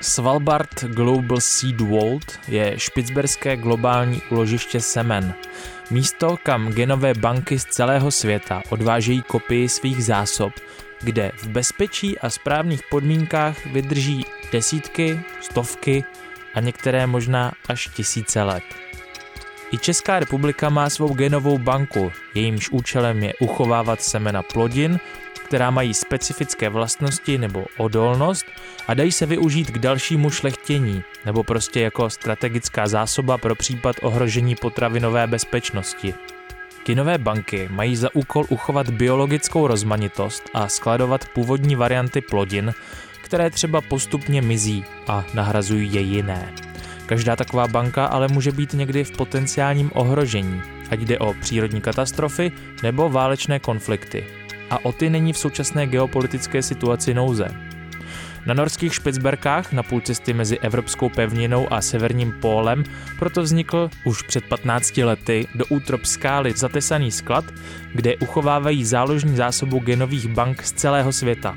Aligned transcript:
Svalbard 0.00 0.84
Global 0.84 1.40
Seed 1.40 1.80
Vault 1.80 2.38
je 2.48 2.74
špicberské 2.76 3.56
globální 3.56 4.22
uložiště 4.30 4.80
semen. 4.80 5.34
Místo, 5.90 6.36
kam 6.42 6.72
genové 6.72 7.14
banky 7.14 7.58
z 7.58 7.64
celého 7.64 8.10
světa 8.10 8.62
odvážejí 8.70 9.22
kopii 9.22 9.68
svých 9.68 10.04
zásob, 10.04 10.52
kde 11.02 11.32
v 11.36 11.46
bezpečí 11.48 12.18
a 12.18 12.30
správných 12.30 12.80
podmínkách 12.90 13.66
vydrží 13.66 14.24
desítky, 14.52 15.20
stovky 15.40 16.04
a 16.54 16.60
některé 16.60 17.06
možná 17.06 17.52
až 17.68 17.88
tisíce 17.94 18.42
let. 18.42 18.64
I 19.72 19.78
Česká 19.78 20.18
republika 20.18 20.68
má 20.68 20.90
svou 20.90 21.14
genovou 21.14 21.58
banku, 21.58 22.12
jejímž 22.34 22.70
účelem 22.70 23.22
je 23.22 23.34
uchovávat 23.40 24.02
semena 24.02 24.42
plodin, 24.42 25.00
která 25.48 25.70
mají 25.70 25.94
specifické 25.94 26.68
vlastnosti 26.68 27.38
nebo 27.38 27.64
odolnost 27.76 28.46
a 28.88 28.94
dají 28.94 29.12
se 29.12 29.26
využít 29.26 29.70
k 29.70 29.78
dalšímu 29.78 30.30
šlechtění 30.30 31.02
nebo 31.26 31.42
prostě 31.42 31.80
jako 31.80 32.10
strategická 32.10 32.88
zásoba 32.88 33.38
pro 33.38 33.54
případ 33.54 33.96
ohrožení 34.02 34.54
potravinové 34.54 35.26
bezpečnosti. 35.26 36.14
Kinové 36.82 37.18
banky 37.18 37.68
mají 37.70 37.96
za 37.96 38.14
úkol 38.14 38.44
uchovat 38.48 38.90
biologickou 38.90 39.66
rozmanitost 39.66 40.42
a 40.54 40.68
skladovat 40.68 41.28
původní 41.28 41.76
varianty 41.76 42.20
plodin, 42.20 42.74
které 43.22 43.50
třeba 43.50 43.80
postupně 43.80 44.42
mizí 44.42 44.84
a 45.06 45.24
nahrazují 45.34 45.94
je 45.94 46.00
jiné. 46.00 46.52
Každá 47.06 47.36
taková 47.36 47.68
banka 47.68 48.06
ale 48.06 48.28
může 48.28 48.52
být 48.52 48.72
někdy 48.72 49.04
v 49.04 49.16
potenciálním 49.16 49.90
ohrožení, 49.94 50.62
ať 50.90 51.00
jde 51.00 51.18
o 51.18 51.34
přírodní 51.34 51.80
katastrofy 51.80 52.52
nebo 52.82 53.08
válečné 53.08 53.58
konflikty. 53.58 54.37
A 54.70 54.84
o 54.84 54.92
ty 54.92 55.10
není 55.10 55.32
v 55.32 55.38
současné 55.38 55.86
geopolitické 55.86 56.62
situaci 56.62 57.14
nouze. 57.14 57.48
Na 58.46 58.54
norských 58.54 58.94
Špicberkách 58.94 59.72
na 59.72 59.82
půl 59.82 60.00
cesty 60.00 60.32
mezi 60.32 60.58
evropskou 60.58 61.08
pevninou 61.08 61.72
a 61.72 61.80
severním 61.80 62.32
pólem 62.32 62.84
proto 63.18 63.42
vznikl 63.42 63.90
už 64.04 64.22
před 64.22 64.44
15 64.44 64.96
lety 64.96 65.46
do 65.54 65.66
útrop 65.66 66.04
skály 66.04 66.52
zatesaný 66.56 67.10
sklad, 67.10 67.44
kde 67.94 68.16
uchovávají 68.16 68.84
záložní 68.84 69.36
zásobu 69.36 69.78
genových 69.78 70.28
bank 70.28 70.62
z 70.62 70.72
celého 70.72 71.12
světa. 71.12 71.56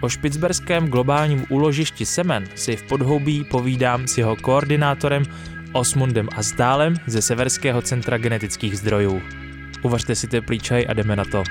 O 0.00 0.08
špicberském 0.08 0.88
globálním 0.88 1.46
úložišti 1.48 2.06
semen 2.06 2.44
si 2.54 2.76
v 2.76 2.82
podhoubí 2.82 3.44
povídám 3.44 4.06
s 4.06 4.18
jeho 4.18 4.36
koordinátorem 4.36 5.22
Osmundem 5.72 6.28
Azdálem 6.36 6.94
ze 7.06 7.22
Severského 7.22 7.82
centra 7.82 8.18
genetických 8.18 8.78
zdrojů. 8.78 9.22
Uvařte 9.82 10.14
si 10.14 10.26
teplý 10.26 10.58
čaj 10.58 10.86
a 10.88 10.94
jdeme 10.94 11.16
na 11.16 11.24
to. 11.24 11.42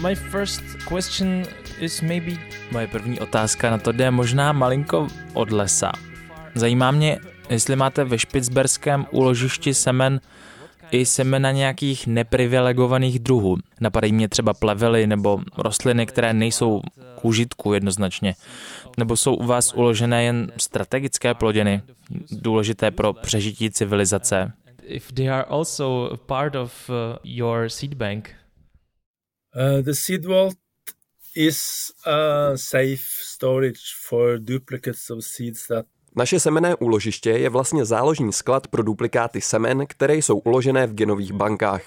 My 0.00 0.14
first 0.14 0.62
question 0.88 1.42
is 1.80 2.00
maybe... 2.00 2.32
Moje 2.72 2.86
první 2.86 3.20
otázka 3.20 3.70
na 3.70 3.78
to 3.78 3.92
jde 3.92 4.10
možná 4.10 4.52
malinko 4.52 5.06
od 5.34 5.50
lesa. 5.50 5.92
Zajímá 6.54 6.90
mě, 6.90 7.18
jestli 7.50 7.76
máte 7.76 8.04
ve 8.04 8.18
špicberském 8.18 9.06
úložišti 9.10 9.74
semen 9.74 10.20
i 10.90 11.06
semena 11.06 11.52
nějakých 11.52 12.06
neprivilegovaných 12.06 13.18
druhů. 13.18 13.56
Napadají 13.80 14.12
mě 14.12 14.28
třeba 14.28 14.54
plevely 14.54 15.06
nebo 15.06 15.40
rostliny, 15.58 16.06
které 16.06 16.34
nejsou 16.34 16.80
k 17.20 17.24
užitku 17.24 17.72
jednoznačně. 17.72 18.34
Nebo 18.98 19.16
jsou 19.16 19.34
u 19.34 19.46
vás 19.46 19.74
uložené 19.74 20.24
jen 20.24 20.52
strategické 20.56 21.34
plodiny, 21.34 21.82
důležité 22.30 22.90
pro 22.90 23.12
přežití 23.12 23.70
civilizace? 23.70 24.52
If 24.82 25.12
they 25.12 25.30
are 25.30 25.44
also 25.44 26.10
part 26.26 26.54
of 26.54 26.90
uh, 26.90 26.94
your 27.24 27.68
seed 27.68 27.94
bank, 27.94 28.30
Uh, 29.56 29.82
the 29.82 29.94
seed 29.94 30.24
vault 30.24 30.56
is 31.36 31.90
a 32.06 32.52
safe 32.56 33.04
storage 33.22 33.80
for 34.08 34.38
duplicates 34.38 35.10
of 35.10 35.24
seeds 35.24 35.66
that 35.66 35.86
naše 36.18 36.40
semené 36.40 36.74
úložiště 36.74 37.30
je 37.30 37.48
vlastně 37.48 37.84
záložní 37.84 38.32
sklad 38.32 38.66
pro 38.68 38.82
duplikáty 38.82 39.40
semen, 39.40 39.86
které 39.86 40.14
jsou 40.14 40.38
uložené 40.38 40.86
v 40.86 40.94
genových 40.94 41.32
bankách. 41.32 41.82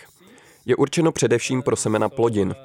Je 0.66 0.76
určeno 0.76 1.12
především 1.12 1.62
pro 1.62 1.76
semena 1.76 2.10
plodin. 2.10 2.56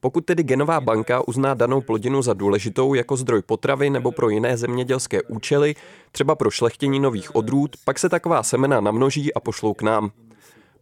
Pokud 0.00 0.24
tedy 0.24 0.42
genová 0.42 0.80
banka 0.80 1.28
uzná 1.28 1.54
danou 1.54 1.80
plodinu 1.80 2.22
za 2.22 2.34
důležitou 2.34 2.94
jako 2.94 3.16
zdroj 3.16 3.42
potravy 3.42 3.90
nebo 3.90 4.12
pro 4.12 4.28
jiné 4.28 4.56
zemědělské 4.56 5.22
účely, 5.22 5.74
třeba 6.12 6.34
pro 6.34 6.50
šlechtění 6.50 7.00
nových 7.00 7.34
odrůd, 7.34 7.76
pak 7.84 7.98
se 7.98 8.08
taková 8.08 8.42
semena 8.42 8.80
namnoží 8.80 9.34
a 9.34 9.40
pošlou 9.40 9.74
k 9.74 9.82
nám. 9.82 10.10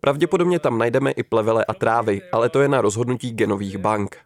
Pravděpodobně 0.05 0.59
tam 0.59 0.79
najdeme 0.79 1.11
i 1.11 1.23
plevele 1.23 1.65
a 1.65 1.75
trávy, 1.75 2.23
ale 2.33 2.49
to 2.49 2.61
je 2.63 2.69
na 2.69 2.81
rozhodnutí 2.81 3.33
genových 3.33 3.79
bank. 3.79 4.17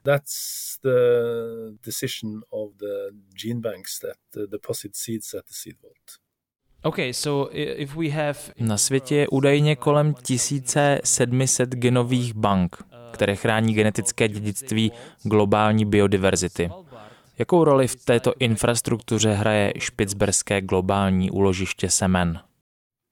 Na 8.59 8.77
světě 8.79 9.17
je 9.17 9.29
údajně 9.29 9.77
kolem 9.77 10.15
1700 10.15 11.71
genových 11.71 12.35
bank, 12.35 12.77
které 13.13 13.37
chrání 13.37 13.75
genetické 13.75 14.29
dědictví 14.29 14.93
globální 15.23 15.85
biodiverzity. 15.85 16.71
Jakou 17.39 17.65
roli 17.65 17.89
v 17.89 17.97
této 17.97 18.35
infrastruktuře 18.39 19.33
hraje 19.33 19.73
špicberské 19.79 20.61
globální 20.61 21.31
úložiště 21.31 21.91
semen? 21.91 22.41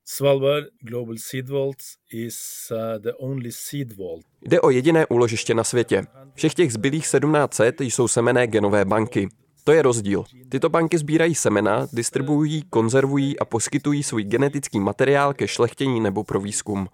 Svalbard 0.07 0.67
Global 0.81 1.15
Seed 1.19 1.49
Vault 1.49 1.77
is 2.13 2.37
uh, 2.71 3.03
the 3.03 3.13
only 3.19 3.53
seed 3.53 3.93
vault. 3.93 4.25
Jde 4.43 4.61
o 4.61 4.71
jediné 4.71 5.07
úložiště 5.07 5.55
na 5.55 5.65
světě. 5.65 6.07
Všech 6.35 6.55
těch 6.55 6.73
zbylých 6.73 7.03
1700 7.03 7.81
jsou 7.81 8.09
semené 8.09 8.47
genové 8.47 8.85
banky. 8.85 9.29
To 9.65 9.73
je 9.73 9.83
rozdíl. 9.83 10.25
Tyto 10.49 10.69
banky 10.69 10.99
sbírají 10.99 11.35
semena, 11.35 11.87
distribuují, 11.93 12.63
konzervují 12.71 13.39
a 13.39 13.45
poskytují 13.45 14.03
svůj 14.03 14.25
genetický 14.25 14.81
materiál 14.81 15.35
ke 15.35 15.49
šlechtění 15.49 16.01
nebo 16.01 16.25
pro 16.25 16.41
výzkum. 16.41 16.89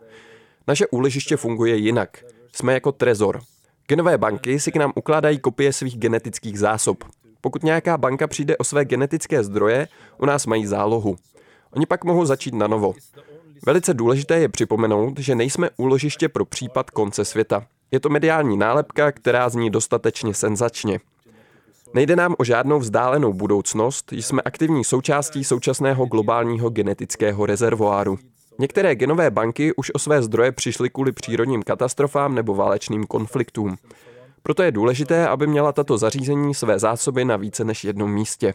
Naše 0.69 0.87
úložiště 0.87 1.37
funguje 1.37 1.77
jinak. 1.77 2.25
Jsme 2.53 2.75
jako 2.75 2.93
trezor. 2.93 3.41
Genové 3.87 4.19
banky 4.19 4.61
si 4.61 4.73
k 4.73 4.77
nám 4.77 4.93
ukládají 4.97 5.39
kopie 5.39 5.73
svých 5.73 5.99
genetických 5.99 6.59
zásob. 6.59 7.05
Pokud 7.41 7.63
nějaká 7.63 7.99
banka 7.99 8.27
přijde 8.27 8.57
o 8.57 8.65
své 8.65 8.85
genetické 8.85 9.45
zdroje, 9.45 9.89
u 10.19 10.27
nás 10.27 10.47
mají 10.47 10.67
zálohu. 10.67 11.17
Oni 11.73 11.87
pak 11.87 12.05
mohou 12.05 12.25
začít 12.25 12.55
na 12.55 12.67
novo. 12.67 12.95
Velice 13.67 13.95
důležité 13.95 14.39
je 14.39 14.49
připomenout, 14.49 15.19
že 15.19 15.35
nejsme 15.35 15.71
úložiště 15.77 16.29
pro 16.29 16.45
případ 16.45 16.91
konce 16.91 17.25
světa. 17.25 17.67
Je 17.91 18.01
to 18.01 18.09
mediální 18.09 18.57
nálepka, 18.57 19.13
která 19.13 19.49
zní 19.49 19.71
dostatečně 19.71 20.35
senzačně. 20.35 21.01
Nejde 21.95 22.17
nám 22.17 22.35
o 22.39 22.45
žádnou 22.45 22.79
vzdálenou 22.79 23.33
budoucnost, 23.33 24.13
jsme 24.13 24.43
aktivní 24.43 24.85
součástí 24.85 25.45
současného 25.45 26.07
globálního 26.07 26.71
genetického 26.71 27.47
rezervoáru. 27.47 28.19
Některé 28.59 28.95
genové 28.95 29.31
banky 29.31 29.75
už 29.77 29.91
o 29.95 29.99
své 29.99 30.23
zdroje 30.23 30.53
přišly 30.53 30.91
kvůli 30.91 31.13
přírodním 31.13 31.63
katastrofám 31.63 32.35
nebo 32.35 32.55
válečným 32.55 33.07
konfliktům. 33.07 33.77
Proto 34.43 34.63
je 34.63 34.73
důležité, 34.73 35.29
aby 35.29 35.47
měla 35.47 35.73
tato 35.73 35.99
zařízení 35.99 36.55
své 36.55 36.79
zásoby 36.79 37.25
na 37.25 37.37
více 37.37 37.65
než 37.65 37.85
jednom 37.85 38.13
místě 38.13 38.55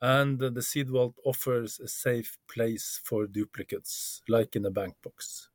and 0.00 0.38
the 0.38 0.60
seed 0.60 0.88
vault 0.88 1.14
offers 1.24 1.80
a 1.80 1.88
safe 1.88 2.30
place 2.54 3.00
for 3.04 3.26
duplicates, 3.26 4.20
like 4.28 4.58
in 4.58 4.66
a 4.66 4.70
bank 4.70 4.94
box. 5.04 5.48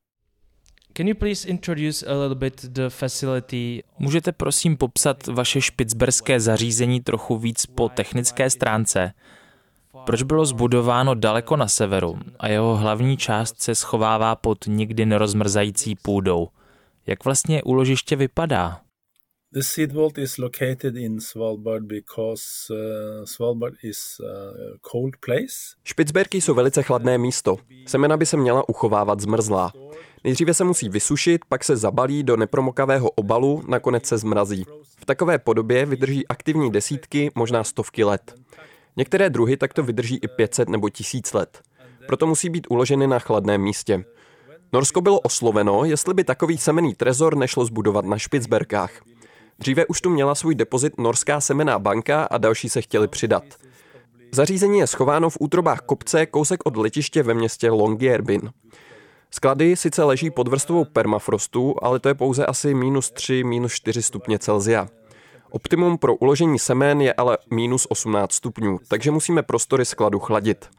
Can 0.93 1.07
you 1.07 1.15
please 1.15 1.47
introduce 1.47 2.05
a 2.07 2.13
little 2.13 2.35
bit 2.35 2.65
the 2.65 2.89
facility? 2.89 3.83
Můžete 3.99 4.31
prosím 4.31 4.77
popsat 4.77 5.27
vaše 5.27 5.61
špicberské 5.61 6.39
zařízení 6.39 7.01
trochu 7.01 7.37
víc 7.37 7.65
po 7.65 7.89
technické 7.89 8.49
stránce? 8.49 9.13
Proč 10.05 10.23
bylo 10.23 10.45
zbudováno 10.45 11.15
daleko 11.15 11.55
na 11.55 11.67
severu 11.67 12.19
a 12.39 12.47
jeho 12.47 12.77
hlavní 12.77 13.17
část 13.17 13.61
se 13.61 13.75
schovává 13.75 14.35
pod 14.35 14.57
nikdy 14.67 15.05
nerozmrzající 15.05 15.95
půdou? 15.95 16.47
Jak 17.07 17.25
vlastně 17.25 17.63
úložiště 17.63 18.15
vypadá? 18.15 18.81
The 19.53 19.63
seed 19.63 19.91
vault 19.91 20.17
is 20.17 20.37
located 20.37 20.95
in 20.95 21.19
Svalbard 21.19 21.83
because 21.83 22.43
uh, 22.69 23.25
Svalbard 23.25 23.73
is 23.83 24.21
a 24.23 24.77
cold 24.91 25.17
place. 25.25 25.75
Špicberky 25.83 26.41
jsou 26.41 26.53
velice 26.53 26.83
chladné 26.83 27.17
místo. 27.17 27.57
Semena 27.87 28.17
by 28.17 28.25
se 28.25 28.37
měla 28.37 28.69
uchovávat 28.69 29.19
zmrzlá. 29.19 29.73
Nejdříve 30.23 30.53
se 30.53 30.63
musí 30.63 30.89
vysušit, 30.89 31.45
pak 31.45 31.63
se 31.63 31.77
zabalí 31.77 32.23
do 32.23 32.37
nepromokavého 32.37 33.09
obalu, 33.09 33.63
nakonec 33.67 34.05
se 34.05 34.17
zmrazí. 34.17 34.65
V 34.99 35.05
takové 35.05 35.39
podobě 35.39 35.85
vydrží 35.85 36.27
aktivní 36.27 36.71
desítky, 36.71 37.31
možná 37.35 37.63
stovky 37.63 38.03
let. 38.03 38.35
Některé 38.97 39.29
druhy 39.29 39.57
takto 39.57 39.83
vydrží 39.83 40.19
i 40.21 40.27
500 40.27 40.69
nebo 40.69 40.89
1000 40.89 41.33
let. 41.33 41.61
Proto 42.07 42.27
musí 42.27 42.49
být 42.49 42.67
uloženy 42.69 43.07
na 43.07 43.19
chladném 43.19 43.61
místě. 43.61 44.03
Norsko 44.73 45.01
bylo 45.01 45.19
osloveno, 45.19 45.85
jestli 45.85 46.13
by 46.13 46.23
takový 46.23 46.57
semený 46.57 46.95
trezor 46.95 47.37
nešlo 47.37 47.65
zbudovat 47.65 48.05
na 48.05 48.17
Špicberkách. 48.17 48.91
Dříve 49.59 49.85
už 49.85 50.01
tu 50.01 50.09
měla 50.09 50.35
svůj 50.35 50.55
depozit 50.55 50.97
Norská 50.97 51.41
semená 51.41 51.79
banka 51.79 52.23
a 52.23 52.37
další 52.37 52.69
se 52.69 52.81
chtěli 52.81 53.07
přidat. 53.07 53.43
Zařízení 54.31 54.79
je 54.79 54.87
schováno 54.87 55.29
v 55.29 55.37
útrobách 55.39 55.81
kopce 55.81 56.25
kousek 56.25 56.59
od 56.65 56.77
letiště 56.77 57.23
ve 57.23 57.33
městě 57.33 57.69
Longyearbyen. 57.69 58.51
Sklady 59.31 59.75
sice 59.75 60.03
leží 60.03 60.29
pod 60.29 60.47
vrstvou 60.47 60.85
permafrostu, 60.85 61.75
ale 61.81 61.99
to 61.99 62.07
je 62.07 62.13
pouze 62.13 62.45
asi 62.45 62.73
minus 62.73 63.11
3, 63.11 63.43
minus 63.43 63.73
4 63.73 64.01
stupně 64.01 64.39
Celzia. 64.39 64.87
Optimum 65.49 65.97
pro 65.97 66.15
uložení 66.15 66.59
semen 66.59 67.01
je 67.01 67.13
ale 67.13 67.37
minus 67.51 67.87
18 67.89 68.33
stupňů, 68.33 68.79
takže 68.87 69.11
musíme 69.11 69.43
prostory 69.43 69.85
skladu 69.85 70.19
chladit. 70.19 70.69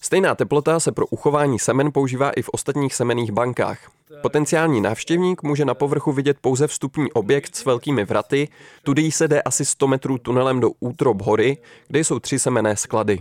Stejná 0.00 0.34
teplota 0.34 0.80
se 0.80 0.92
pro 0.92 1.06
uchování 1.06 1.58
semen 1.58 1.92
používá 1.92 2.30
i 2.30 2.42
v 2.42 2.48
ostatních 2.48 2.94
semených 2.94 3.32
bankách. 3.32 3.90
Potenciální 4.22 4.80
návštěvník 4.80 5.42
může 5.42 5.64
na 5.64 5.74
povrchu 5.74 6.12
vidět 6.12 6.36
pouze 6.40 6.66
vstupní 6.66 7.12
objekt 7.12 7.56
s 7.56 7.64
velkými 7.64 8.04
vraty, 8.04 8.48
tudy 8.82 9.12
se 9.12 9.28
jde 9.28 9.42
asi 9.42 9.64
100 9.64 9.86
metrů 9.86 10.18
tunelem 10.18 10.60
do 10.60 10.70
útrob 10.80 11.22
hory, 11.22 11.58
kde 11.88 11.98
jsou 12.00 12.18
tři 12.18 12.38
semené 12.38 12.76
sklady. 12.76 13.20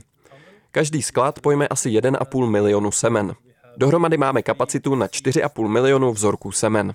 Každý 0.71 1.01
sklad 1.01 1.39
pojme 1.39 1.67
asi 1.67 1.89
1,5 1.89 2.49
milionu 2.49 2.91
semen. 2.91 3.35
Dohromady 3.77 4.17
máme 4.17 4.41
kapacitu 4.41 4.95
na 4.95 5.07
4,5 5.07 5.67
milionu 5.67 6.13
vzorků 6.13 6.51
semen. 6.51 6.93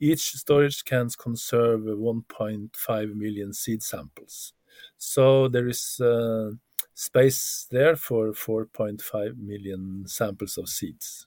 Each 0.00 0.20
storage 0.20 0.76
can 0.88 1.08
conserve 1.24 1.94
1.5 1.94 3.14
million 3.14 3.52
seed 3.52 3.82
samples. 3.82 4.52
So 4.98 5.48
there 5.48 5.70
is 5.70 5.96
uh, 6.00 6.56
space 6.94 7.66
there 7.70 7.96
for 7.96 8.32
4.5 8.32 9.36
million 9.36 10.04
samples 10.06 10.58
of 10.58 10.68
seeds. 10.68 11.26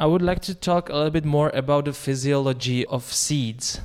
I 0.00 0.06
would 0.06 0.22
like 0.22 0.40
to 0.40 0.54
talk 0.54 0.90
a 0.90 0.96
little 0.96 1.10
bit 1.10 1.24
more 1.24 1.58
about 1.58 1.84
the 1.84 1.92
physiology 1.92 2.86
of 2.86 3.14
seeds. 3.14 3.80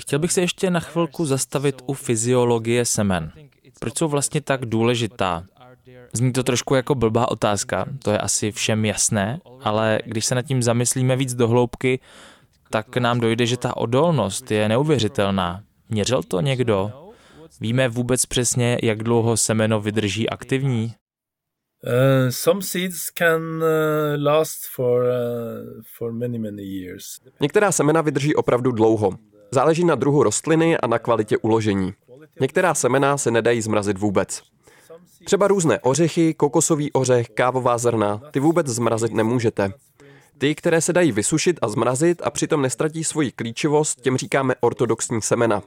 Chtěl 0.00 0.18
bych 0.18 0.32
se 0.32 0.40
ještě 0.40 0.70
na 0.70 0.80
chvilku 0.80 1.26
zastavit 1.26 1.82
u 1.86 1.94
fyziologie 1.94 2.84
semen. 2.84 3.32
Proč 3.80 3.98
jsou 3.98 4.08
vlastně 4.08 4.40
tak 4.40 4.66
důležitá? 4.66 5.44
Zní 6.12 6.32
to 6.32 6.42
trošku 6.42 6.74
jako 6.74 6.94
blbá 6.94 7.30
otázka, 7.30 7.86
to 8.02 8.10
je 8.10 8.18
asi 8.18 8.52
všem 8.52 8.84
jasné, 8.84 9.40
ale 9.62 9.98
když 10.04 10.24
se 10.24 10.34
nad 10.34 10.42
tím 10.42 10.62
zamyslíme 10.62 11.16
víc 11.16 11.34
do 11.34 11.48
hloubky, 11.48 12.00
tak 12.70 12.96
nám 12.96 13.20
dojde, 13.20 13.46
že 13.46 13.56
ta 13.56 13.76
odolnost 13.76 14.50
je 14.50 14.68
neuvěřitelná. 14.68 15.62
Měřil 15.88 16.22
to 16.22 16.40
někdo? 16.40 16.92
Víme 17.60 17.88
vůbec 17.88 18.26
přesně, 18.26 18.78
jak 18.82 19.02
dlouho 19.02 19.36
semeno 19.36 19.80
vydrží 19.80 20.30
aktivní? 20.30 20.94
Uh, 21.84 22.30
some 22.30 22.62
seeds 22.62 23.10
can 23.10 23.62
uh, 23.62 24.24
last 24.24 24.66
for, 24.74 25.02
uh, 25.02 25.82
for 25.96 26.12
many, 26.12 26.38
many 26.38 26.62
years. 26.62 27.04
Některá 27.40 27.72
semena 27.72 28.00
vydrží 28.00 28.34
opravdu 28.34 28.72
dlouho. 28.72 29.10
Záleží 29.50 29.84
na 29.84 29.94
druhu 29.94 30.22
rostliny 30.22 30.78
a 30.78 30.86
na 30.86 30.98
kvalitě 30.98 31.36
uložení. 31.36 31.94
Některá 32.40 32.74
semena 32.74 33.18
se 33.18 33.30
nedají 33.30 33.62
zmrazit 33.62 33.98
vůbec. 33.98 34.42
Třeba 35.24 35.48
různé 35.48 35.80
ořechy, 35.80 36.34
kokosový 36.34 36.92
ořech, 36.92 37.28
kávová 37.28 37.78
zrna, 37.78 38.22
ty 38.30 38.40
vůbec 38.40 38.66
zmrazit 38.66 39.12
nemůžete. 39.12 39.72
Ty, 40.38 40.54
které 40.54 40.80
se 40.80 40.92
dají 40.92 41.12
vysušit 41.12 41.58
a 41.62 41.68
zmrazit 41.68 42.22
a 42.24 42.30
přitom 42.30 42.62
nestratí 42.62 43.04
svoji 43.04 43.32
klíčivost, 43.32 44.00
těm 44.00 44.16
říkáme 44.16 44.54
ortodoxní 44.60 45.22
semena. 45.22 45.62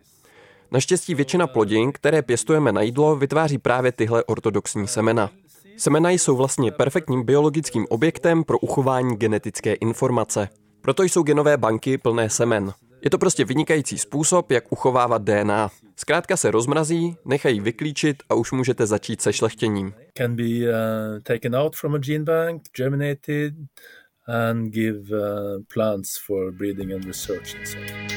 Naštěstí 0.71 1.15
většina 1.15 1.47
plodin, 1.47 1.91
které 1.91 2.21
pěstujeme 2.21 2.71
na 2.71 2.81
jídlo, 2.81 3.15
vytváří 3.15 3.57
právě 3.57 3.91
tyhle 3.91 4.23
ortodoxní 4.23 4.87
semena. 4.87 5.29
Semena 5.77 6.09
jsou 6.09 6.35
vlastně 6.35 6.71
perfektním 6.71 7.23
biologickým 7.23 7.85
objektem 7.89 8.43
pro 8.43 8.59
uchování 8.59 9.15
genetické 9.17 9.73
informace. 9.73 10.49
Proto 10.81 11.03
jsou 11.03 11.23
genové 11.23 11.57
banky 11.57 11.97
plné 11.97 12.29
semen. 12.29 12.73
Je 13.03 13.09
to 13.09 13.17
prostě 13.17 13.45
vynikající 13.45 13.97
způsob, 13.97 14.51
jak 14.51 14.71
uchovávat 14.71 15.21
DNA. 15.21 15.69
Zkrátka 15.95 16.37
se 16.37 16.51
rozmrazí, 16.51 17.15
nechají 17.25 17.59
vyklíčit 17.59 18.23
a 18.29 18.35
už 18.35 18.51
můžete 18.51 18.85
začít 18.85 19.21
se 19.21 19.33
šlechtěním. 19.33 19.93
Can 20.17 20.35
be 20.35 20.43
uh, 20.43 21.19
taken 21.23 21.55
out 21.55 21.75
from 21.75 21.95
a 21.95 21.97
gene 21.97 22.23
bank, 22.23 22.61
germinated 22.77 23.53
and 24.27 24.69
give 24.69 25.17
uh, 25.17 25.63
plants 25.73 26.17
for 26.27 26.51
breeding 26.51 26.93
and 26.93 27.05
research 27.05 27.55
and 27.55 27.67
so 27.67 27.79
on. 27.79 28.11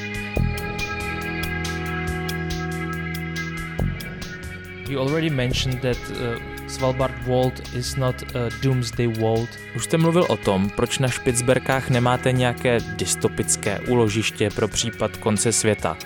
You 4.89 4.99
already 4.99 5.29
mentioned 5.29 5.81
that 5.81 5.97
uh, 6.11 6.54
Svalbard 6.75 7.23
Vault 7.23 7.75
is 7.75 7.95
not 7.95 8.23
a 8.35 8.49
doomsday 8.61 9.07
vault. 9.07 9.49
Už 9.75 9.83
jste 9.83 9.97
mluvil 9.97 10.25
o 10.29 10.37
tom, 10.37 10.69
proč 10.69 10.99
na 10.99 11.07
Špicberkách 11.07 11.89
nemáte 11.89 12.31
nějaké 12.31 12.77
dystopické 12.95 13.79
úložiště 13.79 14.49
pro 14.49 14.67
případ 14.67 15.17
konce 15.17 15.51
světa. 15.51 15.97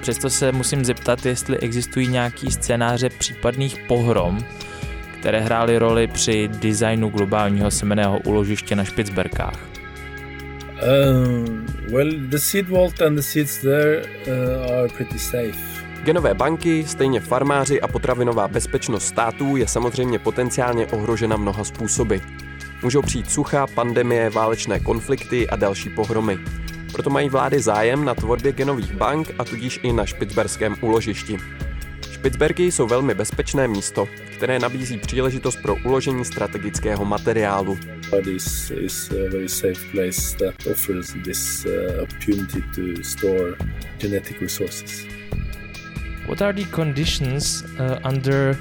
Přesto 0.00 0.30
se 0.30 0.52
musím 0.52 0.84
zeptat, 0.84 1.26
jestli 1.26 1.58
existují 1.58 2.08
nějaký 2.08 2.50
scénáře 2.50 3.08
případných 3.08 3.78
pohrom, 3.88 4.38
které 5.20 5.40
hrály 5.40 5.78
roli 5.78 6.06
při 6.06 6.48
designu 6.48 7.08
globálního 7.08 7.70
semeného 7.70 8.18
úložiště 8.18 8.76
na 8.76 8.84
Špicberkách. 8.84 9.66
Um, 10.82 11.66
well, 11.92 12.10
the 12.18 12.38
seed 12.38 12.68
vault 12.68 13.02
and 13.02 13.14
the 13.16 13.22
seeds 13.22 13.58
there 13.58 14.02
uh, 14.26 14.72
are 14.72 14.88
pretty 14.88 15.18
safe. 15.18 15.69
Genové 16.04 16.34
banky, 16.34 16.84
stejně 16.86 17.20
farmáři 17.20 17.80
a 17.80 17.88
potravinová 17.88 18.48
bezpečnost 18.48 19.06
států 19.06 19.56
je 19.56 19.68
samozřejmě 19.68 20.18
potenciálně 20.18 20.86
ohrožena 20.86 21.36
mnoha 21.36 21.64
způsoby. 21.64 22.16
Můžou 22.82 23.02
přijít 23.02 23.30
sucha, 23.30 23.66
pandemie, 23.66 24.30
válečné 24.30 24.80
konflikty 24.80 25.48
a 25.48 25.56
další 25.56 25.90
pohromy. 25.90 26.38
Proto 26.92 27.10
mají 27.10 27.28
vlády 27.28 27.60
zájem 27.60 28.04
na 28.04 28.14
tvorbě 28.14 28.52
genových 28.52 28.92
bank 28.92 29.30
a 29.38 29.44
tudíž 29.44 29.80
i 29.82 29.92
na 29.92 30.06
špicberském 30.06 30.76
úložišti. 30.80 31.38
Špicberky 32.10 32.72
jsou 32.72 32.86
velmi 32.86 33.14
bezpečné 33.14 33.68
místo, 33.68 34.08
které 34.36 34.58
nabízí 34.58 34.98
příležitost 34.98 35.58
pro 35.62 35.76
uložení 35.84 36.24
strategického 36.24 37.04
materiálu. 37.04 37.78
This 38.24 38.70
uh. 43.24 45.19
What 46.26 46.42
are 46.42 46.52
the 46.52 46.66
conditions 46.76 47.62
uh, 47.62 48.12
under 48.12 48.56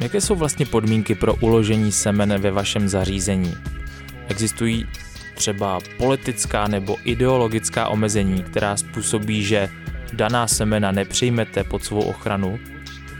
Jaké 0.00 0.20
jsou 0.20 0.34
vlastně 0.34 0.66
podmínky 0.66 1.14
pro 1.14 1.34
uložení 1.34 1.92
semene 1.92 2.38
ve 2.38 2.50
vašem 2.50 2.88
zařízení? 2.88 3.54
Existují 4.28 4.86
třeba 5.34 5.78
politická 5.98 6.68
nebo 6.68 6.96
ideologická 7.04 7.88
omezení, 7.88 8.42
která 8.42 8.76
způsobí, 8.76 9.44
že 9.44 9.68
daná 10.12 10.46
semena 10.46 10.92
nepřijmete 10.92 11.64
pod 11.64 11.84
svou 11.84 12.00
ochranu? 12.00 12.58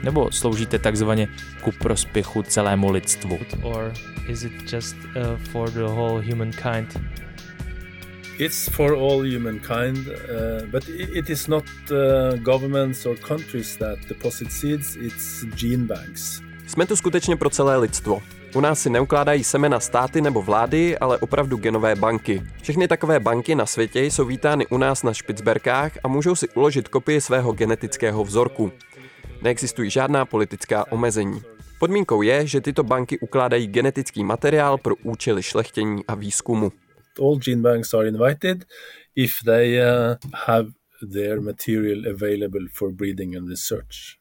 Nebo 0.03 0.33
sloužíte 0.33 0.79
takzvaně 0.79 1.29
ku 1.61 1.73
prospěchu 1.73 2.43
celému 2.43 2.91
lidstvu? 2.91 3.39
Or 3.63 3.93
is 4.29 4.43
it 4.43 4.73
just 4.73 4.97
uh, 4.97 5.37
for 5.37 5.71
the 5.71 5.83
whole 5.83 6.23
humankind? 6.23 7.01
It's 8.39 8.69
for 8.69 8.95
all 8.95 9.23
humankind, 9.23 10.09
uh, 10.09 10.67
but 10.67 10.89
it 10.89 11.31
is 11.31 11.47
not 11.47 11.65
uh, 11.91 12.37
governments 12.43 13.07
or 13.07 13.17
countries 13.17 13.77
that 13.77 13.99
deposit 14.09 14.53
seeds, 14.53 14.97
it's 14.97 15.45
gene 15.55 15.87
banks. 15.87 16.43
Jsme 16.67 16.87
tu 16.87 16.97
skutečně 16.97 17.37
pro 17.37 17.51
celé 17.51 17.77
lidstvo. 17.77 18.23
U 18.55 18.61
nás 18.61 18.81
si 18.81 18.91
neukládají 18.91 19.45
semena 19.45 19.81
státy 19.81 20.21
nebo 20.21 20.43
vlády, 20.43 20.99
ale 20.99 21.19
opravdu 21.19 21.57
genové 21.57 21.95
banky. 21.97 22.43
Všechny 22.63 22.89
takové 22.89 23.21
banky 23.21 23.55
na 23.55 23.67
světě 23.67 24.01
jsou 24.01 24.25
vítány 24.25 24.67
u 24.67 24.79
nás 24.79 25.03
na 25.03 25.15
Špicberkách 25.15 25.93
a 26.05 26.09
můžou 26.09 26.35
si 26.35 26.49
uložit 26.49 26.89
kopii 26.89 27.21
svého 27.21 27.53
genetického 27.53 28.25
vzorku. 28.25 28.73
Neexistují 29.43 29.91
žádná 29.91 30.25
politická 30.25 30.93
omezení. 30.93 31.43
Podmínkou 31.79 32.23
je, 32.23 32.47
že 32.47 32.61
tyto 32.61 32.83
banky 32.83 33.19
ukládají 33.19 33.67
genetický 33.67 34.25
materiál 34.25 34.79
pro 34.79 34.95
účely 35.03 35.43
šlechtění 35.43 36.05
a 36.09 36.15
výzkumu 36.15 36.73
all 37.19 37.39
gene 37.39 37.63
banks 37.63 37.95
are 37.95 38.09
invited 38.09 38.65
if 39.17 39.41
they 39.45 39.81
uh, 39.81 40.17
have 40.47 40.73
their 41.03 41.41
material 41.41 42.07
available 42.07 42.67
for 42.73 42.91
breeding 42.91 43.37
and 43.37 43.49
research. 43.49 44.19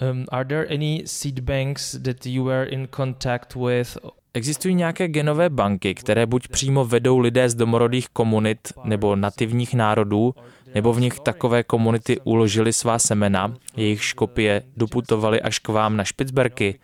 Um, 0.00 0.26
are 0.32 0.44
there 0.44 0.66
any 0.72 1.06
seed 1.06 1.44
banks 1.44 1.92
that 1.92 2.26
you 2.26 2.44
were 2.44 2.64
in 2.64 2.88
contact 2.88 3.56
with? 3.56 3.98
Existují 4.34 4.74
nějaké 4.74 5.08
genové 5.08 5.50
banky, 5.50 5.94
které 5.94 6.26
buď 6.26 6.48
přímo 6.48 6.84
vedou 6.84 7.18
lidé 7.18 7.48
z 7.48 7.54
domorodých 7.54 8.08
komunit 8.08 8.58
nebo 8.84 9.16
nativních 9.16 9.74
národů, 9.74 10.34
nebo 10.74 10.92
v 10.92 11.00
nich 11.00 11.20
takové 11.20 11.62
komunity 11.62 12.20
uložili 12.24 12.72
svá 12.72 12.98
semena, 12.98 13.54
jejich 13.76 14.04
škopie 14.04 14.62
doputovali 14.76 15.42
až 15.42 15.58
k 15.58 15.68
vám 15.68 15.96
na 15.96 16.04
Špicberky. 16.04 16.80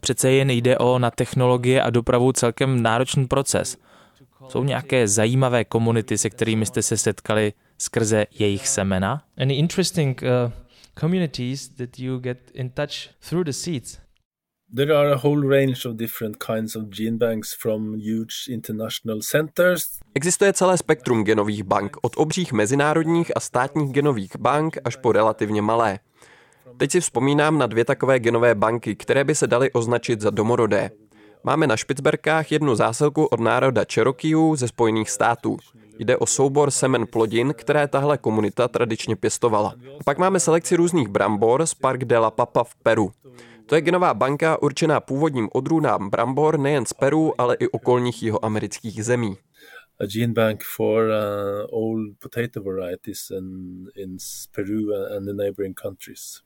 Přece 0.00 0.30
jen 0.30 0.50
jde 0.50 0.78
o 0.78 0.98
na 0.98 1.10
technologie 1.10 1.82
a 1.82 1.90
dopravu 1.90 2.32
celkem 2.32 2.82
náročný 2.82 3.26
proces– 3.26 3.76
Jsou 4.52 4.64
nějaké 4.64 5.08
zajímavé 5.08 5.64
komunity, 5.64 6.18
se 6.18 6.30
kterými 6.30 6.66
jste 6.66 6.82
se 6.82 6.96
setkali 6.96 7.52
skrze 7.78 8.26
jejich 8.38 8.68
semena? 8.68 9.22
Any 9.38 9.54
interesting 9.54 10.22
uh, 10.22 10.52
communities 11.00 11.68
that 11.68 11.98
you 11.98 12.18
get 12.18 12.38
in 12.54 12.70
touch 12.70 12.92
through 13.28 13.44
the 13.44 13.50
seeds? 13.50 13.98
There 14.76 14.94
are 14.94 15.12
a 15.12 15.16
whole 15.24 15.60
range 15.60 15.88
of 15.88 15.96
different 15.96 16.36
kinds 16.44 16.76
of 16.76 16.84
gene 16.84 17.16
banks 17.16 17.54
from 17.62 17.94
huge 17.94 18.34
international 18.48 19.20
centers. 19.30 19.84
Existuje 20.14 20.52
celé 20.52 20.78
spektrum 20.78 21.24
genových 21.24 21.62
bank, 21.62 21.96
od 22.02 22.12
obřích 22.16 22.52
mezinárodních 22.52 23.36
a 23.36 23.40
státních 23.40 23.92
genových 23.92 24.36
bank 24.36 24.78
až 24.84 24.96
po 24.96 25.12
relativně 25.12 25.62
malé. 25.62 25.98
Teď 26.76 26.90
si 26.90 27.00
vzpomínám 27.00 27.58
na 27.58 27.66
dvě 27.66 27.84
takové 27.84 28.18
genové 28.18 28.54
banky, 28.54 28.96
které 28.96 29.24
by 29.24 29.34
se 29.34 29.46
daly 29.46 29.72
označit 29.72 30.20
za 30.20 30.30
domorodé. 30.30 30.90
Máme 31.44 31.66
na 31.66 31.76
Špicberkách 31.76 32.52
jednu 32.52 32.74
zásilku 32.74 33.24
od 33.24 33.40
národa 33.40 33.84
Cherokee 33.94 34.36
ze 34.54 34.68
Spojených 34.68 35.10
států. 35.10 35.56
Jde 35.98 36.16
o 36.16 36.26
soubor 36.26 36.70
semen 36.70 37.06
plodin, 37.06 37.54
které 37.56 37.88
tahle 37.88 38.18
komunita 38.18 38.68
tradičně 38.68 39.16
pěstovala. 39.16 39.74
A 40.00 40.04
pak 40.04 40.18
máme 40.18 40.40
selekci 40.40 40.76
různých 40.76 41.08
brambor 41.08 41.66
z 41.66 41.74
Park 41.74 42.04
de 42.04 42.18
la 42.18 42.30
Papa 42.30 42.64
v 42.64 42.74
Peru. 42.74 43.12
To 43.66 43.74
je 43.74 43.80
genová 43.80 44.14
banka 44.14 44.62
určená 44.62 45.00
původním 45.00 45.48
odrůdám 45.52 46.10
brambor 46.10 46.58
nejen 46.58 46.86
z 46.86 46.92
Peru, 46.92 47.40
ale 47.40 47.56
i 47.60 47.68
okolních 47.68 48.22
jihoamerických 48.22 49.04
zemí. 49.04 49.36
A 50.00 50.06
gene 50.06 50.32
bank 50.32 50.62
for 50.76 51.04
uh, 51.04 51.80
old 51.80 52.18
potato 52.18 52.62
varieties 52.62 53.30
in, 53.30 53.46
in 53.96 54.16
Peru 54.54 54.94
and 55.16 55.24
the 55.24 55.32
neighboring 55.32 55.80
countries. 55.80 56.40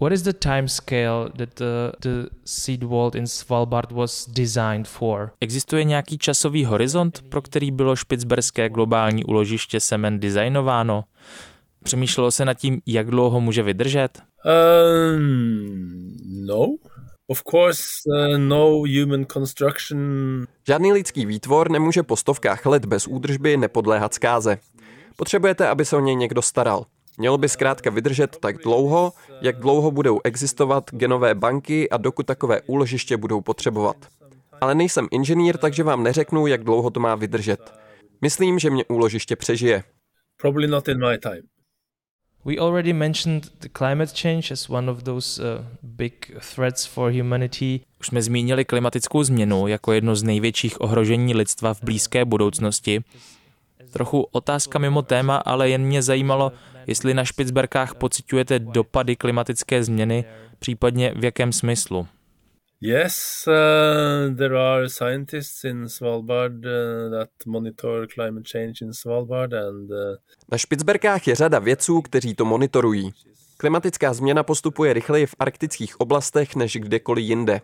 What 0.00 0.12
is 0.12 0.22
the 0.22 0.32
time 0.32 0.68
scale 0.68 1.30
that 1.36 1.54
the, 1.54 1.92
the 2.00 2.28
seed 2.44 2.82
vault 2.82 3.14
in 3.14 3.26
Svalbard 3.26 3.92
was 3.92 4.28
designed 4.28 4.88
for? 4.88 5.30
Existuje 5.40 5.84
nějaký 5.84 6.18
časový 6.18 6.64
horizont, 6.64 7.22
pro 7.28 7.42
který 7.42 7.70
bylo 7.70 7.96
špicberské 7.96 8.68
globální 8.68 9.24
uložiště 9.24 9.80
semen 9.80 10.20
designováno? 10.20 11.04
Přemýšlelo 11.84 12.30
se 12.30 12.44
nad 12.44 12.54
tím, 12.54 12.80
jak 12.86 13.10
dlouho 13.10 13.40
může 13.40 13.62
vydržet? 13.62 14.22
Um, 15.16 16.16
no. 16.46 16.66
Of 17.26 17.42
course, 17.50 17.82
uh, 18.06 18.38
no 18.38 18.82
human 19.00 19.26
construction. 19.32 19.98
Žádný 20.66 20.92
lidský 20.92 21.26
výtvor 21.26 21.70
nemůže 21.70 22.02
po 22.02 22.16
stovkách 22.16 22.66
let 22.66 22.84
bez 22.84 23.06
údržby 23.06 23.56
nepodléhat 23.56 24.14
zkáze. 24.14 24.58
Potřebujete, 25.16 25.68
aby 25.68 25.84
se 25.84 25.96
o 25.96 26.00
něj 26.00 26.16
někdo 26.16 26.42
staral. 26.42 26.84
Mělo 27.18 27.38
by 27.38 27.48
zkrátka 27.48 27.90
vydržet 27.90 28.36
tak 28.40 28.58
dlouho, 28.58 29.12
jak 29.40 29.58
dlouho 29.58 29.90
budou 29.90 30.20
existovat 30.24 30.90
genové 30.90 31.34
banky 31.34 31.90
a 31.90 31.96
dokud 31.96 32.26
takové 32.26 32.60
úložiště 32.60 33.16
budou 33.16 33.40
potřebovat. 33.40 33.96
Ale 34.60 34.74
nejsem 34.74 35.08
inženýr, 35.10 35.56
takže 35.56 35.82
vám 35.82 36.02
neřeknu, 36.02 36.46
jak 36.46 36.64
dlouho 36.64 36.90
to 36.90 37.00
má 37.00 37.14
vydržet. 37.14 37.72
Myslím, 38.20 38.58
že 38.58 38.70
mě 38.70 38.84
úložiště 38.84 39.36
přežije. 39.36 39.82
Probably 40.40 40.66
not 40.66 40.88
in 40.88 41.08
my 41.08 41.18
time. 41.18 41.42
We 42.44 42.56
already 42.56 42.92
mentioned 42.92 43.44
the 43.60 43.68
climate 43.78 44.12
change 44.22 44.50
as 44.52 44.70
one 44.70 44.90
of 44.90 45.02
those 45.02 45.42
uh, 45.42 45.64
big 45.82 46.32
threats 46.54 46.86
for 46.86 47.12
humanity. 47.12 47.80
Už 48.00 48.06
jsme 48.06 48.22
zmínili 48.22 48.64
klimatickou 48.64 49.22
změnu 49.22 49.66
jako 49.66 49.92
jedno 49.92 50.16
z 50.16 50.22
největších 50.22 50.80
ohrožení 50.80 51.34
lidstva 51.34 51.74
v 51.74 51.82
blízké 51.82 52.24
budoucnosti. 52.24 53.04
Trochu 53.90 54.20
otázka 54.32 54.78
mimo 54.78 55.02
téma, 55.02 55.36
ale 55.36 55.68
jen 55.68 55.82
mě 55.82 56.02
zajímalo, 56.02 56.52
jestli 56.88 57.14
na 57.14 57.24
Špicberkách 57.24 57.94
pociťujete 57.94 58.58
dopady 58.58 59.16
klimatické 59.16 59.84
změny, 59.84 60.24
případně 60.58 61.14
v 61.16 61.24
jakém 61.24 61.52
smyslu. 61.52 62.06
Yes, 62.80 63.44
uh, 63.46 64.36
there 64.36 64.58
are 64.58 64.88
scientists 64.88 65.64
in 65.64 65.88
Svalbard 65.88 66.52
uh, 66.54 66.70
that 67.10 67.30
monitor 67.46 68.06
climate 68.14 68.48
change 68.52 68.72
in 68.82 68.92
Svalbard 68.92 69.52
and 69.52 69.90
uh, 69.90 69.96
Na 70.52 70.58
Špicberkách 70.58 71.28
je 71.28 71.34
řada 71.34 71.58
vědců, 71.58 72.02
kteří 72.02 72.34
to 72.34 72.44
monitorují. 72.44 73.10
Klimatická 73.56 74.12
změna 74.12 74.42
postupuje 74.42 74.92
rychleji 74.92 75.26
v 75.26 75.34
arktických 75.38 76.00
oblastech 76.00 76.56
než 76.56 76.76
kdekoliv 76.76 77.24
jinde. 77.24 77.60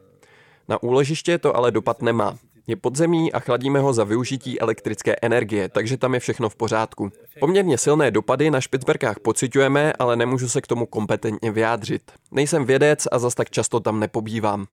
Na 0.69 0.83
úložiště 0.83 1.39
to 1.39 1.57
ale 1.57 1.71
dopad 1.71 2.03
nemá. 2.03 2.39
Je 2.67 2.77
podzemí 2.77 3.33
a 3.33 3.41
chladíme 3.41 3.81
ho 3.81 3.93
za 3.93 4.05
využití 4.05 4.61
elektrické 4.61 5.17
energie, 5.23 5.69
takže 5.69 5.97
tam 5.97 6.15
je 6.15 6.21
všechno 6.21 6.49
v 6.49 6.57
pořádku. 6.57 7.13
Poměrně 7.41 7.79
silné 7.79 8.11
dopady 8.11 8.51
na 8.51 8.61
Špicberkách 8.61 9.21
pociťujeme, 9.21 9.93
ale 9.93 10.17
nemůžu 10.17 10.49
se 10.49 10.61
k 10.61 10.67
tomu 10.67 10.87
kompetentně 10.87 11.51
vyjádřit. 11.53 12.03
Nejsem 12.31 12.65
vědec 12.65 13.09
a 13.13 13.19
zas 13.19 13.35
tak 13.35 13.51
často 13.51 13.81
tam 13.81 14.01
nepobývám. 14.01 14.67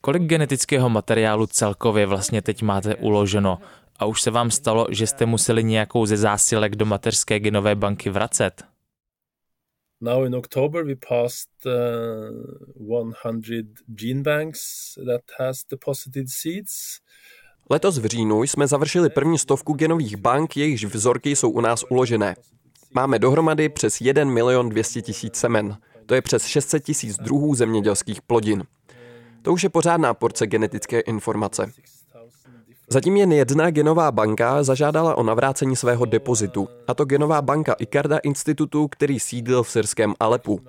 Kolik 0.00 0.22
genetického 0.22 0.90
materiálu 0.90 1.46
celkově 1.46 2.06
vlastně 2.06 2.42
teď 2.42 2.62
máte 2.62 2.96
uloženo? 2.96 3.58
A 3.98 4.06
už 4.06 4.22
se 4.22 4.30
vám 4.30 4.50
stalo, 4.50 4.86
že 4.90 5.06
jste 5.06 5.26
museli 5.26 5.64
nějakou 5.64 6.06
ze 6.06 6.16
zásilek 6.16 6.76
do 6.76 6.86
mateřské 6.86 7.40
genové 7.40 7.74
banky 7.74 8.10
vracet? 8.10 8.64
now 10.04 10.24
in 10.24 10.34
October 10.34 10.84
we 10.84 10.94
passed 10.94 11.48
uh, 11.64 12.30
100 12.76 13.86
gene 13.94 14.22
banks 14.22 14.98
that 15.06 15.22
has 15.38 15.64
deposited 15.64 16.28
seeds. 16.28 17.00
Letos 17.70 17.98
v 17.98 18.06
říjnu 18.06 18.42
jsme 18.42 18.66
završili 18.66 19.10
první 19.10 19.38
stovku 19.38 19.72
genových 19.72 20.16
bank, 20.16 20.56
jejichž 20.56 20.84
vzorky 20.84 21.36
jsou 21.36 21.50
u 21.50 21.60
nás 21.60 21.84
uložené. 21.88 22.36
Máme 22.94 23.18
dohromady 23.18 23.68
přes 23.68 24.00
1 24.00 24.24
milion 24.24 24.68
200 24.68 25.02
tisíc 25.02 25.36
semen. 25.36 25.76
To 26.06 26.14
je 26.14 26.22
přes 26.22 26.44
600 26.44 26.84
tisíc 26.84 27.16
druhů 27.16 27.54
zemědělských 27.54 28.22
plodin. 28.22 28.64
To 29.42 29.52
už 29.52 29.62
je 29.62 29.68
pořádná 29.68 30.14
porce 30.14 30.46
genetické 30.46 31.00
informace. 31.00 31.72
Zatím 32.88 33.16
jen 33.16 33.32
jedna 33.32 33.70
genová 33.70 34.12
banka 34.12 34.62
zažádala 34.62 35.18
o 35.18 35.22
navrácení 35.22 35.76
svého 35.76 36.04
depozitu, 36.04 36.68
a 36.88 36.94
to 36.94 37.04
genová 37.04 37.42
banka 37.42 37.74
Icarda 37.78 38.18
institutu, 38.18 38.88
který 38.88 39.20
sídlil 39.20 39.62
v 39.62 39.70
syrském 39.70 40.14
Alepu. 40.20 40.60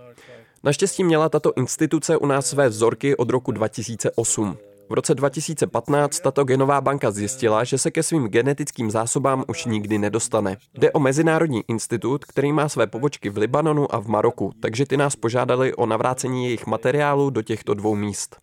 Naštěstí 0.63 1.03
měla 1.03 1.29
tato 1.29 1.53
instituce 1.55 2.17
u 2.17 2.25
nás 2.25 2.45
své 2.45 2.69
vzorky 2.69 3.17
od 3.17 3.29
roku 3.29 3.51
2008. 3.51 4.57
V 4.89 4.93
roce 4.93 5.15
2015 5.15 6.19
tato 6.19 6.43
genová 6.43 6.81
banka 6.81 7.11
zjistila, 7.11 7.63
že 7.63 7.77
se 7.77 7.91
ke 7.91 8.03
svým 8.03 8.27
genetickým 8.27 8.91
zásobám 8.91 9.43
už 9.47 9.65
nikdy 9.65 9.97
nedostane. 9.97 10.57
Jde 10.73 10.91
o 10.91 10.99
Mezinárodní 10.99 11.63
institut, 11.67 12.25
který 12.25 12.51
má 12.51 12.69
své 12.69 12.87
pobočky 12.87 13.29
v 13.29 13.37
Libanonu 13.37 13.95
a 13.95 13.99
v 13.99 14.07
Maroku, 14.07 14.51
takže 14.59 14.85
ty 14.85 14.97
nás 14.97 15.15
požádali 15.15 15.73
o 15.73 15.85
navrácení 15.85 16.45
jejich 16.45 16.67
materiálu 16.67 17.29
do 17.29 17.41
těchto 17.41 17.73
dvou 17.73 17.95
míst. 17.95 18.35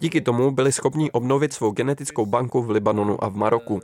Díky 0.00 0.20
tomu 0.20 0.50
byli 0.50 0.72
schopni 0.72 1.10
obnovit 1.10 1.52
svou 1.52 1.70
genetickou 1.70 2.26
banku 2.26 2.62
v 2.62 2.70
Libanonu 2.70 3.24
a 3.24 3.28
v 3.28 3.36
Maroku. 3.36 3.80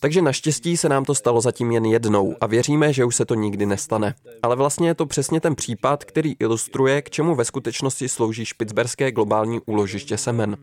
Takže 0.00 0.22
naštěstí 0.22 0.76
se 0.76 0.88
nám 0.88 1.04
to 1.04 1.14
stalo 1.14 1.40
zatím 1.40 1.72
jen 1.72 1.84
jednou 1.84 2.36
a 2.40 2.46
věříme, 2.46 2.92
že 2.92 3.04
už 3.04 3.16
se 3.16 3.24
to 3.24 3.34
nikdy 3.34 3.66
nestane. 3.66 4.14
Ale 4.42 4.56
vlastně 4.56 4.88
je 4.88 4.94
to 4.94 5.06
přesně 5.06 5.40
ten 5.40 5.54
případ, 5.54 6.04
který 6.04 6.34
ilustruje, 6.38 7.02
k 7.02 7.10
čemu 7.10 7.34
ve 7.34 7.44
skutečnosti 7.44 8.08
slouží 8.08 8.44
špicberské 8.44 9.12
globální 9.12 9.60
úložiště 9.66 10.16
semen. 10.16 10.56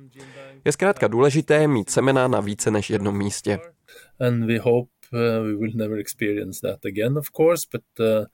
Je 0.66 0.72
zkrátka 0.72 1.08
důležité 1.08 1.68
mít 1.68 1.90
semena 1.90 2.28
na 2.28 2.40
více 2.40 2.72
než 2.72 2.90
jednom 2.90 3.18
místě. 3.18 3.60
And 4.20 4.46
we 4.46 4.60
hope 4.60 4.92
uh, 5.14 5.20
we 5.46 5.54
will 5.54 5.72
never 5.76 6.00
experience 6.00 6.68
that 6.68 6.86
again, 6.86 7.18
of 7.18 7.28
course, 7.38 7.68
but 7.72 7.84
uh, 8.00 8.26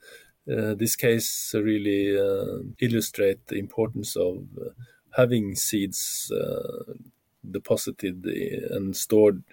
uh, 0.57 0.75
this 0.75 0.95
case 0.95 1.53
really 1.53 2.17
illustrate 2.81 3.39
the 3.45 3.55
importance 3.55 4.19
of 4.19 4.37
having 5.09 5.55
seeds 5.55 6.31
deposited 7.43 8.15
and 8.75 8.95
stored 8.95 9.43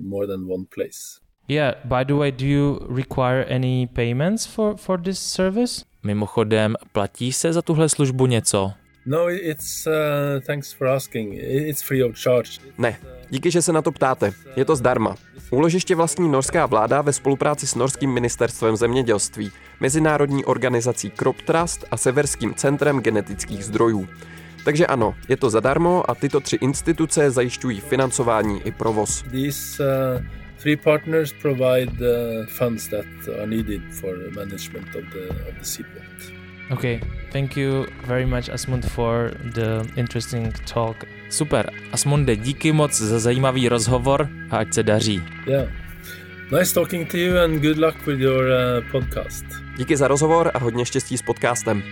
more 0.00 0.26
than 0.26 0.40
one 0.50 0.64
place. 0.74 1.20
Yeah, 1.48 1.74
by 1.84 2.04
the 2.04 2.14
way, 2.14 2.30
do 2.32 2.46
you 2.46 2.78
require 2.88 3.44
any 3.48 3.86
payments 3.86 4.46
for, 4.46 4.76
for 4.76 5.00
this 5.00 5.18
service? 5.18 5.84
Mimochodem, 6.02 6.74
platí 6.92 7.32
se 7.32 7.52
za 7.52 7.62
tuhle 7.62 7.88
službu 7.88 8.26
něco? 8.26 8.72
No, 9.06 9.28
it's 9.30 9.86
uh, 9.86 10.40
thanks 10.46 10.72
for 10.72 10.88
asking. 10.88 11.34
It's 11.40 11.82
free 11.82 12.02
of 12.02 12.16
charge. 12.22 12.50
Ne, 12.78 12.96
díky, 13.30 13.50
že 13.50 13.62
se 13.62 13.72
na 13.72 13.82
to 13.82 13.92
ptáte. 13.92 14.32
Je 14.56 14.64
to 14.64 14.76
zdarma. 14.76 15.16
Úložiště 15.50 15.94
vlastní 15.94 16.28
norská 16.28 16.66
vláda 16.66 17.02
ve 17.02 17.12
spolupráci 17.12 17.66
s 17.66 17.74
norským 17.74 18.10
ministerstvem 18.10 18.76
zemědělství, 18.76 19.50
mezinárodní 19.80 20.44
organizací 20.44 21.10
Crop 21.10 21.42
Trust 21.42 21.84
a 21.90 21.96
Severským 21.96 22.54
centrem 22.54 23.00
genetických 23.00 23.64
zdrojů. 23.64 24.08
Takže 24.64 24.86
ano, 24.86 25.14
je 25.28 25.36
to 25.36 25.50
zadarmo 25.50 26.10
a 26.10 26.14
tyto 26.14 26.40
tři 26.40 26.56
instituce 26.56 27.30
zajišťují 27.30 27.80
financování 27.80 28.62
i 28.64 28.72
provoz. 28.72 29.22
These 29.22 29.84
uh, 29.84 30.24
three 30.62 30.76
partners 30.76 31.32
provide 31.42 31.86
the 31.86 32.46
funds 32.46 32.88
that 32.88 33.06
are 33.36 33.46
needed 33.46 33.82
for 34.00 34.16
management 34.36 34.86
of 34.86 35.04
the, 35.12 35.28
of 35.28 35.54
the 35.58 35.64
seaport. 35.64 36.32
Okay, 36.70 37.00
thank 37.32 37.56
you 37.56 37.86
very 38.06 38.26
much, 38.26 38.48
Asmund, 38.48 38.84
for 38.90 39.30
the 39.52 39.86
interesting 39.96 40.52
talk. 40.74 41.04
Super. 41.30 41.70
Asmunde, 41.92 42.36
díky 42.36 42.72
moc 42.72 43.00
za 43.00 43.18
zajímavý 43.18 43.68
rozhovor 43.68 44.28
a 44.50 44.56
ať 44.56 44.74
se 44.74 44.82
daří. 44.82 45.22
Yeah. 45.46 45.68
Nice 46.58 46.74
talking 46.74 47.10
to 47.10 47.16
you 47.16 47.38
and 47.38 47.60
good 47.60 47.78
luck 47.78 48.06
with 48.06 48.20
your 48.20 48.44
uh, 48.44 48.90
podcast. 48.90 49.44
Díky 49.76 49.96
za 49.96 50.08
rozhovor 50.08 50.50
a 50.54 50.58
hodně 50.58 50.86
štěstí 50.86 51.18
s 51.18 51.22
podcastem. 51.22 51.82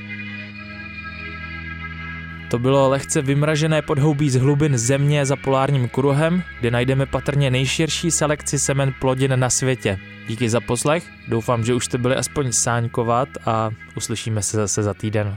To 2.55 2.59
bylo 2.59 2.89
lehce 2.89 3.23
vymražené 3.23 3.83
podhoubí 3.83 4.31
z 4.31 4.37
hlubin 4.37 4.79
země 4.79 5.27
za 5.27 5.37
polárním 5.37 5.89
kruhem, 5.89 6.43
kde 6.61 6.71
najdeme 6.71 7.07
patrně 7.07 7.51
nejširší 7.51 8.11
selekci 8.11 8.59
semen 8.59 8.95
plodin 9.01 9.41
na 9.41 9.51
světě. 9.51 9.99
Díky 10.29 10.49
za 10.49 10.61
poslech, 10.61 11.05
doufám, 11.29 11.65
že 11.65 11.75
už 11.75 11.85
jste 11.85 11.99
byli 11.99 12.17
aspoň 12.17 12.53
sáňkovat 12.53 13.29
a 13.47 13.71
uslyšíme 13.97 14.43
se 14.43 14.57
zase 14.57 14.83
za 14.83 14.95
týden. 14.95 15.37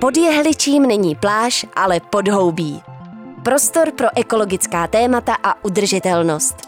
Pod 0.00 0.16
jehličím 0.16 0.82
není 0.82 1.14
pláž, 1.14 1.66
ale 1.76 2.00
podhoubí. 2.00 2.80
Prostor 3.42 3.90
pro 3.90 4.06
ekologická 4.16 4.86
témata 4.86 5.36
a 5.42 5.64
udržitelnost. 5.64 6.67